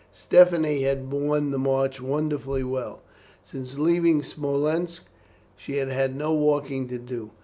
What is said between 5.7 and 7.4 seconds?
had had no walking to do.